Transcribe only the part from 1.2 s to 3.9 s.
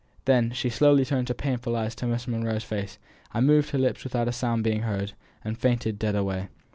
her painful eyes upon Miss Monro's face, and moved her